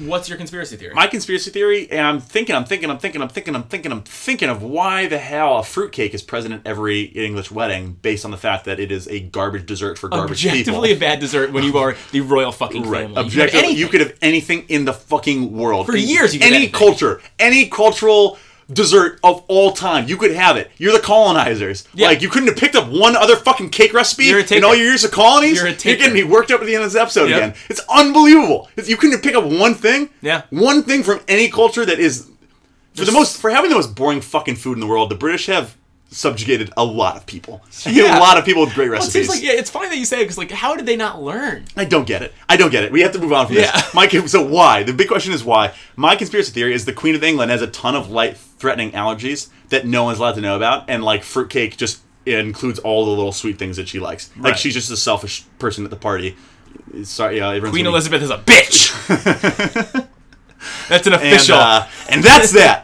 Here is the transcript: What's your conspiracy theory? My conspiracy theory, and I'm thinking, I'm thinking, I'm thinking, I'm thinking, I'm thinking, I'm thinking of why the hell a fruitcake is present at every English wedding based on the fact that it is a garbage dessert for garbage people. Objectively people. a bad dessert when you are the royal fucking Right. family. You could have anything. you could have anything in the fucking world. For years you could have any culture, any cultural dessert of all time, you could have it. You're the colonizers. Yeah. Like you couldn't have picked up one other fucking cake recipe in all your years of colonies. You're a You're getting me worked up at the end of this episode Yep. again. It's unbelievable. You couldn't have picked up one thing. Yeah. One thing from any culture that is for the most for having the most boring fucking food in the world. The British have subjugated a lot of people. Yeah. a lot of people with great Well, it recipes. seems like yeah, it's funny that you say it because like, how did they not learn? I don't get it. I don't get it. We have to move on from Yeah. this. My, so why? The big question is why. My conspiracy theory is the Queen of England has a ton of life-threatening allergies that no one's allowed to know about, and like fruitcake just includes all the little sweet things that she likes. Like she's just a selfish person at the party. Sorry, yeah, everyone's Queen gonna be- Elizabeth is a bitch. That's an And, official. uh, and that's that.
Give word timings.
What's 0.00 0.28
your 0.28 0.36
conspiracy 0.36 0.76
theory? 0.76 0.92
My 0.92 1.06
conspiracy 1.06 1.52
theory, 1.52 1.88
and 1.88 2.00
I'm 2.04 2.18
thinking, 2.18 2.56
I'm 2.56 2.64
thinking, 2.64 2.90
I'm 2.90 2.98
thinking, 2.98 3.22
I'm 3.22 3.28
thinking, 3.28 3.54
I'm 3.54 3.62
thinking, 3.62 3.92
I'm 3.92 4.02
thinking 4.02 4.48
of 4.48 4.60
why 4.60 5.06
the 5.06 5.18
hell 5.18 5.58
a 5.58 5.62
fruitcake 5.62 6.14
is 6.14 6.20
present 6.20 6.52
at 6.52 6.62
every 6.64 7.02
English 7.02 7.52
wedding 7.52 7.92
based 8.02 8.24
on 8.24 8.32
the 8.32 8.36
fact 8.36 8.64
that 8.64 8.80
it 8.80 8.90
is 8.90 9.06
a 9.06 9.20
garbage 9.20 9.66
dessert 9.66 9.96
for 9.96 10.08
garbage 10.08 10.38
people. 10.42 10.50
Objectively 10.58 10.88
people. 10.88 11.06
a 11.06 11.08
bad 11.10 11.20
dessert 11.20 11.52
when 11.52 11.62
you 11.62 11.78
are 11.78 11.94
the 12.10 12.22
royal 12.22 12.50
fucking 12.50 12.82
Right. 12.88 13.02
family. 13.08 13.22
You 13.22 13.30
could 13.30 13.50
have 13.52 13.54
anything. 13.54 13.76
you 13.76 13.86
could 13.86 14.00
have 14.00 14.14
anything 14.20 14.64
in 14.68 14.84
the 14.84 14.92
fucking 14.94 15.52
world. 15.56 15.86
For 15.86 15.96
years 15.96 16.34
you 16.34 16.40
could 16.40 16.46
have 16.52 16.60
any 16.60 16.70
culture, 16.70 17.20
any 17.38 17.68
cultural 17.68 18.36
dessert 18.72 19.18
of 19.22 19.44
all 19.48 19.72
time, 19.72 20.08
you 20.08 20.16
could 20.16 20.32
have 20.32 20.56
it. 20.56 20.70
You're 20.78 20.92
the 20.92 21.00
colonizers. 21.00 21.86
Yeah. 21.94 22.08
Like 22.08 22.22
you 22.22 22.28
couldn't 22.28 22.48
have 22.48 22.56
picked 22.56 22.74
up 22.76 22.88
one 22.88 23.14
other 23.16 23.36
fucking 23.36 23.70
cake 23.70 23.92
recipe 23.92 24.30
in 24.30 24.64
all 24.64 24.74
your 24.74 24.86
years 24.86 25.04
of 25.04 25.10
colonies. 25.10 25.56
You're 25.58 25.66
a 25.66 25.70
You're 25.70 25.96
getting 25.96 26.14
me 26.14 26.24
worked 26.24 26.50
up 26.50 26.60
at 26.60 26.66
the 26.66 26.74
end 26.74 26.84
of 26.84 26.92
this 26.92 27.00
episode 27.00 27.28
Yep. 27.28 27.36
again. 27.36 27.54
It's 27.68 27.80
unbelievable. 27.90 28.68
You 28.84 28.96
couldn't 28.96 29.12
have 29.12 29.22
picked 29.22 29.36
up 29.36 29.44
one 29.44 29.74
thing. 29.74 30.08
Yeah. 30.22 30.42
One 30.50 30.82
thing 30.82 31.02
from 31.02 31.20
any 31.28 31.48
culture 31.50 31.84
that 31.84 31.98
is 31.98 32.28
for 32.94 33.04
the 33.04 33.12
most 33.12 33.38
for 33.40 33.50
having 33.50 33.70
the 33.70 33.76
most 33.76 33.94
boring 33.94 34.20
fucking 34.20 34.56
food 34.56 34.74
in 34.74 34.80
the 34.80 34.86
world. 34.86 35.10
The 35.10 35.14
British 35.16 35.46
have 35.46 35.76
subjugated 36.14 36.72
a 36.76 36.84
lot 36.84 37.16
of 37.16 37.26
people. 37.26 37.62
Yeah. 37.86 38.18
a 38.18 38.20
lot 38.20 38.38
of 38.38 38.44
people 38.44 38.64
with 38.64 38.74
great 38.74 38.88
Well, 38.88 38.98
it 38.98 39.04
recipes. 39.04 39.12
seems 39.12 39.28
like 39.28 39.42
yeah, 39.42 39.58
it's 39.58 39.68
funny 39.70 39.88
that 39.88 39.98
you 39.98 40.04
say 40.04 40.20
it 40.20 40.24
because 40.24 40.38
like, 40.38 40.50
how 40.50 40.74
did 40.76 40.86
they 40.86 40.96
not 40.96 41.22
learn? 41.22 41.64
I 41.76 41.84
don't 41.84 42.06
get 42.06 42.22
it. 42.22 42.32
I 42.48 42.56
don't 42.56 42.70
get 42.70 42.84
it. 42.84 42.92
We 42.92 43.02
have 43.02 43.12
to 43.12 43.18
move 43.18 43.32
on 43.32 43.46
from 43.46 43.56
Yeah. 43.56 43.72
this. 43.72 43.94
My, 43.94 44.08
so 44.08 44.42
why? 44.46 44.82
The 44.84 44.92
big 44.92 45.08
question 45.08 45.32
is 45.32 45.44
why. 45.44 45.74
My 45.96 46.16
conspiracy 46.16 46.52
theory 46.52 46.72
is 46.74 46.84
the 46.84 46.92
Queen 46.92 47.14
of 47.14 47.22
England 47.22 47.50
has 47.50 47.60
a 47.62 47.66
ton 47.66 47.94
of 47.94 48.10
life-threatening 48.10 48.92
allergies 48.92 49.48
that 49.68 49.86
no 49.86 50.04
one's 50.04 50.18
allowed 50.18 50.34
to 50.36 50.40
know 50.40 50.56
about, 50.56 50.88
and 50.88 51.02
like 51.04 51.22
fruitcake 51.24 51.76
just 51.76 52.00
includes 52.26 52.78
all 52.78 53.04
the 53.04 53.10
little 53.10 53.32
sweet 53.32 53.58
things 53.58 53.76
that 53.76 53.88
she 53.88 53.98
likes. 54.00 54.30
Like 54.38 54.56
she's 54.56 54.72
just 54.74 54.90
a 54.90 54.96
selfish 54.96 55.44
person 55.58 55.84
at 55.84 55.90
the 55.90 55.96
party. 55.96 56.36
Sorry, 57.02 57.36
yeah, 57.38 57.48
everyone's 57.48 57.72
Queen 57.72 57.84
gonna 57.84 57.92
be- 57.92 58.16
Elizabeth 58.16 58.22
is 58.22 58.30
a 58.30 58.38
bitch. 58.38 60.06
That's 60.88 61.06
an 61.06 61.12
And, 61.12 61.22
official. 61.22 61.56
uh, 61.56 61.86
and 62.08 62.24
that's 62.24 62.52
that. 62.52 62.83